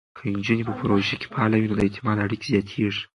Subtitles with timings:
[0.17, 3.03] که نجونې په پروژو کې فعاله وي، نو د اعتماد اړیکې زیاتېږي.